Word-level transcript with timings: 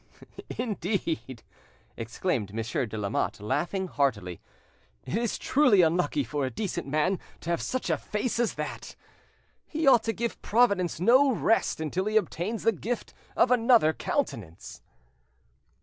"Indeed," 0.57 1.43
exclaimed 1.95 2.55
Monsieur 2.55 2.87
de 2.87 2.97
Lamotte, 2.97 3.39
laughing 3.39 3.85
heartily, 3.87 4.41
"it 5.03 5.15
is 5.15 5.37
truly 5.37 5.83
unlucky 5.83 6.23
for 6.23 6.43
a 6.43 6.49
decent 6.49 6.87
man 6.87 7.19
to 7.41 7.51
have 7.51 7.61
such 7.61 7.87
a 7.91 7.97
face 7.99 8.39
as 8.39 8.55
that! 8.55 8.95
He 9.67 9.85
ought 9.85 10.01
to 10.05 10.11
give 10.13 10.41
Providence 10.41 10.99
no 10.99 11.31
rest 11.31 11.79
until 11.79 12.05
he 12.05 12.17
obtains 12.17 12.63
the 12.63 12.71
gift 12.71 13.13
of 13.37 13.51
another 13.51 13.93
countenance." 13.93 14.81